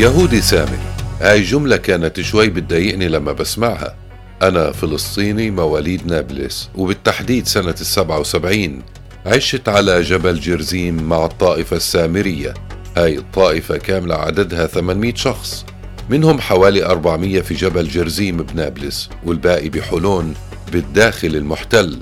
يهودي 0.00 0.40
سامي 0.40 0.78
هاي 1.20 1.42
جملة 1.42 1.76
كانت 1.76 2.20
شوي 2.20 2.48
بتضايقني 2.48 3.08
لما 3.08 3.32
بسمعها. 3.32 3.96
أنا 4.42 4.72
فلسطيني 4.72 5.50
مواليد 5.50 6.06
نابلس 6.06 6.70
وبالتحديد 6.74 7.46
سنة 7.46 7.74
السبعة 7.80 8.20
وسبعين 8.20 8.82
عشت 9.26 9.68
على 9.68 10.00
جبل 10.02 10.40
جرزيم 10.40 11.02
مع 11.02 11.24
الطائفة 11.24 11.76
السامرية. 11.76 12.54
هاي 12.96 13.18
الطائفة 13.18 13.76
كاملة 13.76 14.14
عددها 14.14 14.66
800 14.66 15.14
شخص. 15.14 15.66
منهم 16.10 16.40
حوالي 16.40 16.86
400 16.86 17.40
في 17.40 17.54
جبل 17.54 17.88
جرزيم 17.88 18.36
بنابلس 18.36 19.10
والباقي 19.24 19.68
بحولون 19.68 20.34
بالداخل 20.72 21.28
المحتل. 21.36 21.98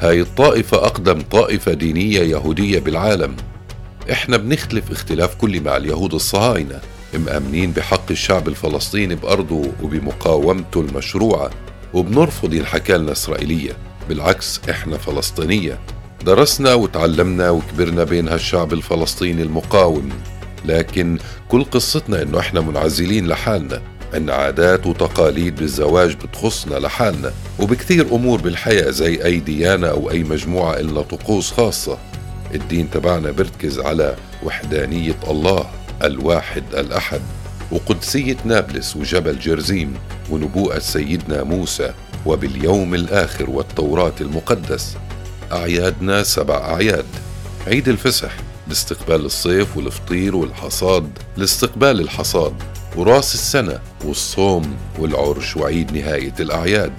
هاي 0.00 0.20
الطائفة 0.20 0.76
أقدم 0.76 1.20
طائفة 1.20 1.72
دينية 1.72 2.20
يهودية 2.20 2.78
بالعالم. 2.78 3.36
إحنا 4.10 4.36
بنختلف 4.36 4.90
اختلاف 4.90 5.34
كلي 5.34 5.60
مع 5.60 5.76
اليهود 5.76 6.14
الصهاينة. 6.14 6.80
مآمنين 7.18 7.72
بحق 7.72 8.10
الشعب 8.10 8.48
الفلسطيني 8.48 9.14
بأرضه 9.14 9.62
وبمقاومته 9.82 10.80
المشروعة 10.80 11.50
وبنرفض 11.94 12.54
ينحكى 12.54 12.92
لنا 12.92 13.12
إسرائيلية 13.12 13.76
بالعكس 14.08 14.60
إحنا 14.70 14.98
فلسطينية. 14.98 15.78
درسنا 16.26 16.74
وتعلمنا 16.74 17.50
وكبرنا 17.50 18.04
بين 18.04 18.28
هالشعب 18.28 18.72
الفلسطيني 18.72 19.42
المقاوم. 19.42 20.08
لكن 20.64 21.18
كل 21.48 21.64
قصتنا 21.64 22.22
إنه 22.22 22.38
إحنا 22.38 22.60
منعزلين 22.60 23.26
لحالنا. 23.26 23.82
عنا 24.14 24.32
عادات 24.32 24.86
وتقاليد 24.86 25.56
بالزواج 25.56 26.14
بتخصنا 26.14 26.74
لحالنا. 26.74 27.32
وبكثير 27.58 28.14
أمور 28.14 28.40
بالحياة 28.40 28.90
زي 28.90 29.24
أي 29.24 29.38
ديانة 29.38 29.86
أو 29.86 30.10
أي 30.10 30.22
مجموعة 30.22 30.74
إلنا 30.74 31.02
طقوس 31.02 31.52
خاصة. 31.52 31.98
الدين 32.54 32.90
تبعنا 32.90 33.30
بركز 33.30 33.78
على 33.78 34.16
وحدانية 34.44 35.16
الله. 35.30 35.79
الواحد 36.02 36.64
الأحد. 36.74 37.20
وقدسية 37.72 38.36
نابلس 38.44 38.96
وجبل 38.96 39.38
جرزيم 39.38 39.94
ونبوءة 40.30 40.78
سيدنا 40.78 41.42
موسى 41.42 41.92
وباليوم 42.26 42.94
الآخر 42.94 43.50
والتوراة 43.50 44.12
المقدس. 44.20 44.96
أعيادنا 45.52 46.22
سبع 46.22 46.56
أعياد. 46.56 47.04
عيد 47.66 47.88
الفسح 47.88 48.30
لاستقبال 48.68 49.24
الصيف 49.24 49.76
والفطير 49.76 50.36
والحصاد 50.36 51.18
لاستقبال 51.36 52.00
الحصاد 52.00 52.52
وراس 52.96 53.34
السنة 53.34 53.78
والصوم 54.04 54.76
والعرش 54.98 55.56
وعيد 55.56 55.92
نهاية 55.92 56.34
الأعياد. 56.40 56.92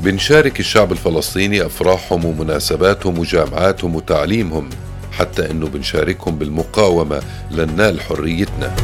بنشارك 0.00 0.60
الشعب 0.60 0.92
الفلسطيني 0.92 1.66
أفراحهم 1.66 2.24
ومناسباتهم 2.24 3.18
وجامعاتهم 3.18 3.94
وتعليمهم. 3.94 4.70
حتى 5.18 5.50
أنه 5.50 5.66
بنشاركهم 5.66 6.38
بالمقاومة 6.38 7.22
لننال 7.50 8.00
حريتنا. 8.00 8.76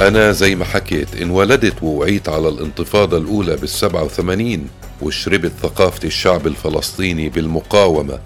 أنا 0.00 0.32
زي 0.32 0.54
ما 0.54 0.64
حكيت 0.64 1.16
انولدت 1.22 1.82
ووعيت 1.82 2.28
على 2.28 2.48
الانتفاضة 2.48 3.18
الأولى 3.18 3.56
بالسبعة 3.56 4.04
وثمانين 4.04 4.68
وشربت 5.02 5.52
ثقافة 5.62 6.06
الشعب 6.06 6.46
الفلسطيني 6.46 7.28
بالمقاومة 7.28 8.18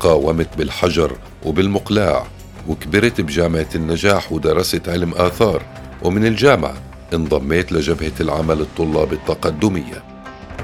قاومت 0.00 0.48
بالحجر 0.58 1.16
وبالمقلاع 1.44 2.26
وكبرت 2.68 3.20
بجامعة 3.20 3.68
النجاح 3.74 4.32
ودرست 4.32 4.88
علم 4.88 5.14
آثار 5.14 5.62
ومن 6.02 6.26
الجامعة 6.26 6.74
انضميت 7.14 7.72
لجبهة 7.72 8.12
العمل 8.20 8.60
الطلاب 8.60 9.12
التقدمية. 9.12 10.13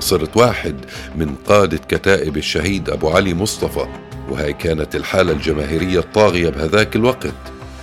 صرت 0.00 0.36
واحد 0.36 0.74
من 1.16 1.34
قادة 1.46 1.80
كتائب 1.88 2.36
الشهيد 2.36 2.90
أبو 2.90 3.08
علي 3.08 3.34
مصطفى 3.34 3.86
وهي 4.30 4.52
كانت 4.52 4.96
الحالة 4.96 5.32
الجماهيرية 5.32 5.98
الطاغية 5.98 6.50
بهذاك 6.50 6.96
الوقت. 6.96 7.34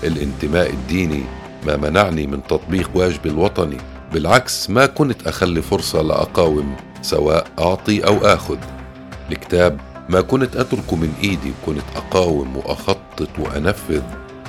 الانتماء 0.04 0.70
الديني 0.70 1.24
ما 1.68 1.78
منعني 1.78 2.28
من 2.28 2.44
تطبيق 2.44 2.90
واجبي 2.94 3.30
الوطني 3.30 3.78
بالعكس 4.14 4.70
ما 4.70 4.86
كنت 4.86 5.28
أخلي 5.28 5.62
فرصة 5.62 6.02
لأقاوم 6.02 6.76
سواء 7.02 7.48
أعطي 7.60 8.06
أو 8.06 8.18
آخذ. 8.18 8.58
الكتاب 9.32 9.80
ما 10.10 10.22
كنت 10.22 10.56
أتركه 10.56 10.96
من 10.96 11.14
إيدي 11.24 11.52
كنت 11.66 11.84
أقاوم 11.96 12.58
وأخطط 12.58 13.30
وأنفذ 13.40 14.02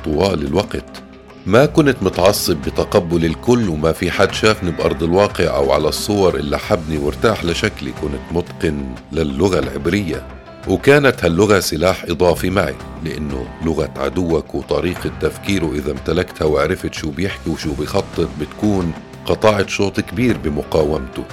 طوال 0.05 0.47
الوقت. 0.47 1.03
ما 1.49 1.67
كنت 1.67 1.97
متعصب 2.03 2.57
بتقبل 2.57 3.25
الكل 3.25 3.69
وما 3.69 3.93
في 3.93 4.11
حد 4.11 4.33
شافني 4.33 4.71
بأرض 4.71 5.03
الواقع 5.03 5.45
أو 5.45 5.73
على 5.73 5.89
الصور 5.89 6.35
إلا 6.37 6.59
حبني 6.59 6.99
وارتاح 6.99 7.45
لشكلي 7.45 7.93
كنت 8.03 8.21
متقن 8.33 8.95
للغة 9.13 9.59
العبرية. 9.59 10.27
وكانت 10.69 11.25
هاللغة 11.25 11.61
سلاح 11.61 12.05
إضافي 12.05 12.51
معي 12.51 12.75
لأنه 13.05 13.47
لغة 13.65 13.91
عدوك 13.97 14.55
وطريقة 14.55 15.11
تفكيره 15.21 15.73
إذا 15.73 15.91
امتلكتها 15.91 16.45
وعرفت 16.45 16.95
شو 16.95 17.11
بيحكي 17.11 17.51
وشو 17.51 17.75
بيخطط 17.75 18.29
بتكون 18.41 18.93
قطعت 19.27 19.69
شوط 19.69 20.01
كبير 20.01 20.37
بمقاومته. 20.37 21.25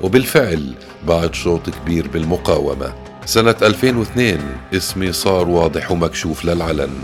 وبالفعل 0.00 0.74
بعد 1.06 1.34
شوط 1.34 1.70
كبير 1.70 2.08
بالمقاومة. 2.08 2.92
سنة 3.26 3.56
2002 3.62 4.40
اسمي 4.74 5.12
صار 5.12 5.48
واضح 5.48 5.92
ومكشوف 5.92 6.44
للعلن. 6.44 6.98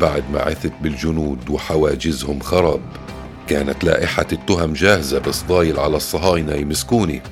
بعد 0.00 0.24
ما 0.32 0.40
عثت 0.40 0.72
بالجنود 0.82 1.50
وحواجزهم 1.50 2.40
خراب 2.40 2.80
كانت 3.48 3.84
لائحة 3.84 4.26
التهم 4.32 4.72
جاهزة 4.72 5.18
بس 5.18 5.44
ضايل 5.48 5.80
على 5.80 5.96
الصهاينة 5.96 6.52
يمسكوني. 6.54 7.22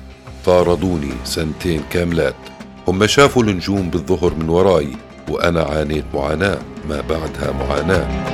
طاردوني 0.45 1.11
سنتين 1.23 1.81
كاملات. 1.91 2.35
هم 2.87 3.07
شافوا 3.07 3.43
النجوم 3.43 3.89
بالظهر 3.89 4.33
من 4.33 4.49
وراي 4.49 4.87
وأنا 5.29 5.63
عانيت 5.63 6.05
معاناة 6.13 6.57
ما 6.89 7.01
بعدها 7.01 7.51
معاناة. 7.51 8.33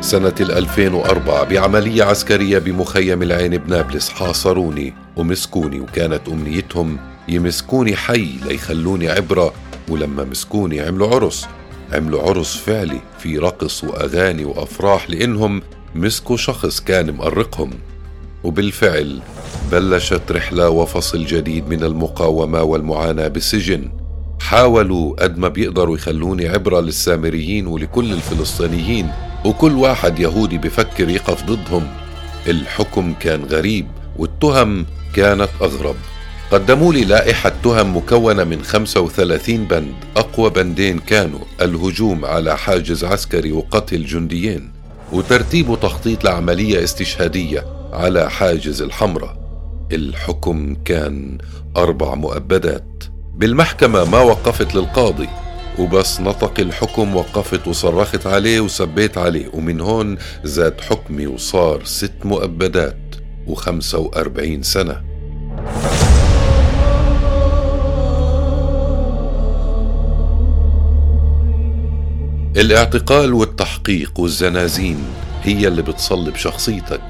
سنة 0.00 0.34
2004 0.40 1.44
بعملية 1.44 2.04
عسكرية 2.04 2.58
بمخيم 2.58 3.22
العين 3.22 3.58
بنابلس 3.58 4.08
حاصروني 4.08 4.94
ومسكوني 5.16 5.80
وكانت 5.80 6.28
أمنيتهم 6.28 6.98
يمسكوني 7.28 7.96
حي 7.96 8.28
ليخلوني 8.46 9.08
عبرة 9.10 9.52
ولما 9.88 10.24
مسكوني 10.24 10.80
عملوا 10.80 11.14
عرس. 11.14 11.46
عملوا 11.92 12.22
عرس 12.22 12.56
فعلي 12.56 13.00
في 13.18 13.38
رقص 13.38 13.84
وأغاني 13.84 14.44
وأفراح 14.44 15.10
لأنهم 15.10 15.62
مسكوا 15.94 16.36
شخص 16.36 16.80
كان 16.80 17.12
مقرقهم 17.12 17.70
وبالفعل 18.44 19.20
بلشت 19.72 20.32
رحلة 20.32 20.68
وفصل 20.68 21.24
جديد 21.24 21.68
من 21.68 21.84
المقاومة 21.84 22.62
والمعاناة 22.62 23.28
بالسجن 23.28 23.90
حاولوا 24.40 25.22
قد 25.22 25.38
ما 25.38 25.48
بيقدروا 25.48 25.96
يخلوني 25.96 26.48
عبرة 26.48 26.80
للسامريين 26.80 27.66
ولكل 27.66 28.12
الفلسطينيين 28.12 29.08
وكل 29.44 29.72
واحد 29.72 30.18
يهودي 30.18 30.58
بفكر 30.58 31.08
يقف 31.08 31.44
ضدهم. 31.44 31.86
الحكم 32.46 33.14
كان 33.20 33.44
غريب 33.44 33.86
والتهم 34.16 34.86
كانت 35.14 35.48
أغرب. 35.62 35.96
قدموا 36.50 36.92
لي 36.92 37.04
لائحة 37.04 37.52
تهم 37.64 37.96
مكونة 37.96 38.44
من 38.44 38.62
35 38.62 39.64
بند 39.64 39.94
أقوى 40.16 40.50
بندين 40.50 40.98
كانوا 40.98 41.40
الهجوم 41.60 42.24
على 42.24 42.58
حاجز 42.58 43.04
عسكري 43.04 43.52
وقتل 43.52 44.04
جنديين 44.04 44.72
وترتيب 45.12 45.68
وتخطيط 45.68 46.24
لعملية 46.24 46.84
استشهادية 46.84 47.64
على 47.92 48.30
حاجز 48.30 48.82
الحمراء 48.82 49.44
الحكم 49.92 50.74
كان 50.84 51.38
أربع 51.76 52.14
مؤبدات. 52.14 53.04
بالمحكمة 53.34 54.04
ما 54.04 54.20
وقفت 54.20 54.74
للقاضي 54.74 55.28
وبس 55.78 56.20
نطق 56.20 56.60
الحكم 56.60 57.16
وقفت 57.16 57.68
وصرخت 57.68 58.26
عليه 58.26 58.60
وسبيت 58.60 59.18
عليه 59.18 59.48
ومن 59.52 59.80
هون 59.80 60.18
زاد 60.44 60.80
حكمي 60.80 61.26
وصار 61.26 61.84
ست 61.84 62.14
مؤبدات 62.24 63.14
وخمسة 63.46 63.98
وأربعين 63.98 64.62
سنة. 64.62 65.02
الاعتقال 72.56 73.34
والتحقيق 73.34 74.12
والزنازين 74.20 75.04
هي 75.42 75.68
اللي 75.68 75.82
بتصلب 75.82 76.36
شخصيتك 76.36 77.00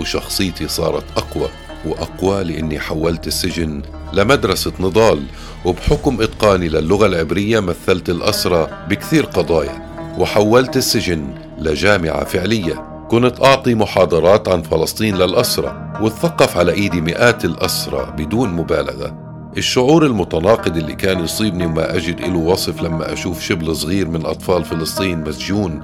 وشخصيتي 0.00 0.68
صارت 0.68 1.04
أقوى 1.16 1.48
وأقوى 1.84 2.44
لأني 2.44 2.80
حولت 2.80 3.26
السجن 3.26 3.82
لمدرسة 4.12 4.72
نضال 4.80 5.22
وبحكم 5.64 6.22
إتقاني 6.22 6.68
للغة 6.68 7.06
العبرية 7.06 7.60
مثلت 7.60 8.10
الأسرى 8.10 8.68
بكثير 8.88 9.24
قضايا 9.24 10.14
وحولت 10.18 10.76
السجن 10.76 11.34
لجامعة 11.58 12.24
فعلية. 12.24 13.06
كنت 13.10 13.44
أعطي 13.44 13.74
محاضرات 13.74 14.48
عن 14.48 14.62
فلسطين 14.62 15.16
للأسرى 15.16 15.92
واتثقف 16.00 16.56
على 16.56 16.72
إيدي 16.72 17.00
مئات 17.00 17.44
الأسرى 17.44 18.14
بدون 18.18 18.50
مبالغة. 18.50 19.31
الشعور 19.56 20.06
المتناقض 20.06 20.76
اللي 20.76 20.94
كان 20.94 21.24
يصيبني 21.24 21.66
وما 21.66 21.96
أجد 21.96 22.20
له 22.20 22.36
وصف 22.38 22.82
لما 22.82 23.12
أشوف 23.12 23.40
شبل 23.40 23.76
صغير 23.76 24.08
من 24.08 24.26
أطفال 24.26 24.64
فلسطين 24.64 25.20
مسجون. 25.28 25.82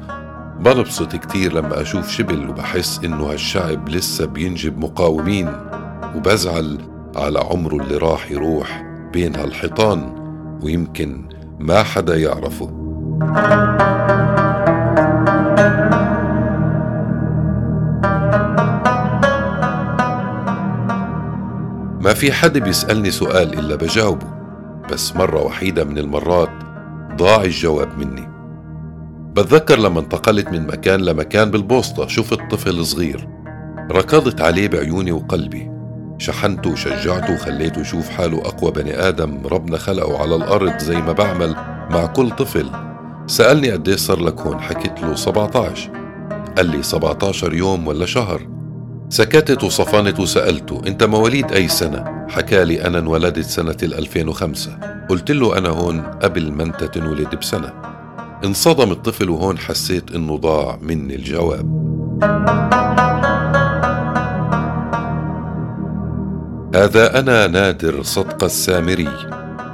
بنبسط 0.60 1.16
كتير 1.16 1.52
لما 1.52 1.80
أشوف 1.82 2.10
شبل 2.10 2.50
وبحس 2.50 3.00
إنه 3.04 3.32
هالشعب 3.32 3.88
لسه 3.88 4.26
بينجب 4.26 4.78
مقاومين. 4.78 5.48
وبزعل 6.16 6.78
على 7.16 7.38
عمره 7.38 7.76
اللي 7.76 7.96
راح 7.96 8.30
يروح 8.30 8.84
بين 9.12 9.36
هالحيطان 9.36 10.12
ويمكن 10.62 11.28
ما 11.58 11.82
حدا 11.82 12.16
يعرفه. 12.16 12.70
ما 22.00 22.14
في 22.14 22.32
حد 22.32 22.58
بيسألني 22.58 23.10
سؤال 23.10 23.58
إلا 23.58 23.74
بجاوبه 23.74 24.26
بس 24.92 25.16
مرة 25.16 25.44
وحيدة 25.44 25.84
من 25.84 25.98
المرات 25.98 26.50
ضاع 27.16 27.42
الجواب 27.42 27.98
مني. 27.98 28.28
بتذكر 29.32 29.78
لما 29.78 30.00
انتقلت 30.00 30.48
من 30.48 30.66
مكان 30.66 31.00
لمكان 31.00 31.50
بالبوسطة 31.50 32.06
شفت 32.06 32.38
طفل 32.50 32.86
صغير 32.86 33.28
ركضت 33.90 34.40
عليه 34.40 34.68
بعيوني 34.68 35.12
وقلبي. 35.12 35.70
شحنته 36.18 36.70
وشجعته 36.70 37.34
وخليته 37.34 37.80
يشوف 37.80 38.08
حاله 38.08 38.38
أقوى 38.38 38.70
بني 38.70 39.08
آدم 39.08 39.46
ربنا 39.46 39.78
خلقه 39.78 40.22
على 40.22 40.36
الأرض 40.36 40.78
زي 40.78 40.96
ما 40.96 41.12
بعمل 41.12 41.54
مع 41.90 42.06
كل 42.06 42.30
طفل. 42.30 42.70
سألني 43.26 43.70
قديه 43.70 43.96
صار 43.96 44.20
لك 44.20 44.40
هون؟ 44.40 44.60
حكيت 44.60 45.02
له 45.02 45.14
17 45.14 45.90
قال 46.56 46.66
لي 46.66 46.82
17 46.82 47.54
يوم 47.54 47.86
ولا 47.86 48.06
شهر. 48.06 48.57
سكتت 49.10 49.64
وصفنت 49.64 50.20
وسألته 50.20 50.82
أنت 50.86 51.04
مواليد 51.04 51.52
أي 51.52 51.68
سنة؟ 51.68 52.26
حكالي 52.28 52.86
أنا 52.86 52.98
انولدت 52.98 53.44
سنة 53.44 53.76
2005 53.82 54.78
قلت 55.08 55.30
له 55.30 55.58
أنا 55.58 55.68
هون 55.68 56.00
قبل 56.00 56.52
ما 56.52 56.62
أنت 56.62 56.84
تنولد 56.84 57.34
بسنة. 57.34 57.72
انصدم 58.44 58.90
الطفل 58.90 59.30
وهون 59.30 59.58
حسيت 59.58 60.14
إنه 60.14 60.36
ضاع 60.36 60.78
مني 60.82 61.14
الجواب. 61.14 61.78
هذا 66.74 67.18
أنا 67.18 67.46
نادر 67.46 68.02
صدق 68.02 68.44
السامري 68.44 69.08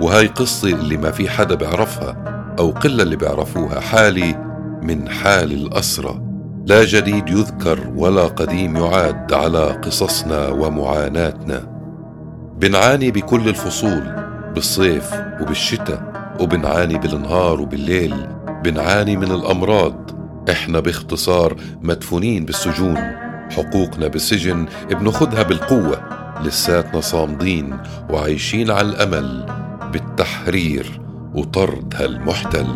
وهاي 0.01 0.27
قصة 0.27 0.69
اللي 0.69 0.97
ما 0.97 1.11
في 1.11 1.29
حدا 1.29 1.55
بيعرفها 1.55 2.25
أو 2.59 2.71
قلة 2.71 3.03
اللي 3.03 3.17
بيعرفوها 3.17 3.81
حالي 3.81 4.35
من 4.83 5.09
حال 5.09 5.53
الأسرة. 5.53 6.34
لا 6.67 6.85
جديد 6.85 7.29
يذكر 7.29 7.93
ولا 7.97 8.27
قديم 8.27 8.77
يعاد 8.77 9.33
على 9.33 9.65
قصصنا 9.71 10.49
ومعاناتنا. 10.49 11.61
بنعاني 12.61 13.11
بكل 13.11 13.49
الفصول 13.49 14.03
بالصيف 14.55 15.13
وبالشتاء 15.41 16.13
وبنعاني 16.41 16.99
بالنهار 16.99 17.61
وبالليل. 17.61 18.15
بنعاني 18.65 19.17
من 19.17 19.31
الأمراض. 19.33 20.11
إحنا 20.51 20.81
باختصار 20.81 21.57
مدفونين 21.83 22.45
بالسجون. 22.45 22.99
حقوقنا 23.51 24.09
بالسجن 24.09 24.67
بناخدها 24.91 25.43
بالقوة. 25.43 26.01
لساتنا 26.45 27.01
صامدين 27.01 27.77
وعايشين 28.11 28.71
على 28.71 28.89
الأمل 28.89 29.47
بالتحرير 29.93 31.01
وطرد 31.35 31.95
هالمحتل 31.97 32.67